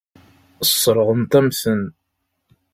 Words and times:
Sseṛɣent-am-ten. 0.69 1.81